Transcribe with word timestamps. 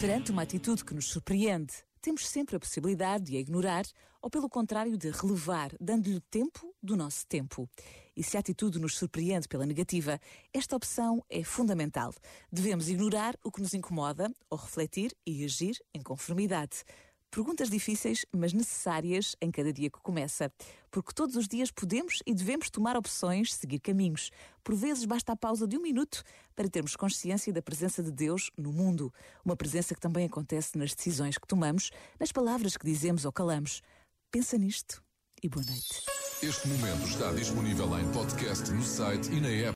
Perante 0.00 0.30
uma 0.30 0.40
atitude 0.40 0.82
que 0.82 0.94
nos 0.94 1.08
surpreende, 1.08 1.74
temos 2.00 2.26
sempre 2.26 2.56
a 2.56 2.58
possibilidade 2.58 3.24
de 3.24 3.36
a 3.36 3.40
ignorar 3.40 3.84
ou, 4.22 4.30
pelo 4.30 4.48
contrário, 4.48 4.96
de 4.96 5.10
relevar, 5.10 5.72
dando-lhe 5.78 6.20
tempo 6.22 6.74
do 6.82 6.96
nosso 6.96 7.26
tempo. 7.26 7.68
E 8.16 8.22
se 8.22 8.38
a 8.38 8.40
atitude 8.40 8.78
nos 8.78 8.96
surpreende 8.96 9.46
pela 9.46 9.66
negativa, 9.66 10.18
esta 10.54 10.74
opção 10.74 11.22
é 11.28 11.44
fundamental. 11.44 12.14
Devemos 12.50 12.88
ignorar 12.88 13.36
o 13.44 13.52
que 13.52 13.60
nos 13.60 13.74
incomoda 13.74 14.32
ou 14.48 14.56
refletir 14.56 15.14
e 15.26 15.44
agir 15.44 15.78
em 15.92 16.00
conformidade. 16.00 16.82
Perguntas 17.30 17.70
difíceis, 17.70 18.26
mas 18.32 18.52
necessárias 18.52 19.36
em 19.40 19.52
cada 19.52 19.72
dia 19.72 19.88
que 19.88 20.00
começa. 20.00 20.52
Porque 20.90 21.14
todos 21.14 21.36
os 21.36 21.46
dias 21.46 21.70
podemos 21.70 22.20
e 22.26 22.34
devemos 22.34 22.68
tomar 22.68 22.96
opções, 22.96 23.54
seguir 23.54 23.78
caminhos. 23.78 24.32
Por 24.64 24.74
vezes 24.74 25.04
basta 25.04 25.32
a 25.32 25.36
pausa 25.36 25.66
de 25.68 25.78
um 25.78 25.82
minuto 25.82 26.24
para 26.56 26.68
termos 26.68 26.96
consciência 26.96 27.52
da 27.52 27.62
presença 27.62 28.02
de 28.02 28.10
Deus 28.10 28.50
no 28.58 28.72
mundo. 28.72 29.14
Uma 29.44 29.54
presença 29.54 29.94
que 29.94 30.00
também 30.00 30.26
acontece 30.26 30.76
nas 30.76 30.92
decisões 30.92 31.38
que 31.38 31.46
tomamos, 31.46 31.92
nas 32.18 32.32
palavras 32.32 32.76
que 32.76 32.84
dizemos 32.84 33.24
ou 33.24 33.32
calamos. 33.32 33.80
Pensa 34.32 34.58
nisto 34.58 35.00
e 35.40 35.48
boa 35.48 35.64
noite. 35.64 36.02
Este 36.42 36.66
momento 36.68 37.06
está 37.06 37.30
disponível 37.32 37.98
em 37.98 38.10
podcast 38.12 38.70
no 38.72 38.82
site 38.82 39.30
e 39.30 39.40
na 39.40 39.48
app. 39.50 39.68